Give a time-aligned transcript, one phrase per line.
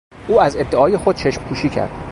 [0.27, 1.91] او از ادعای خود چشمپوشی کرد.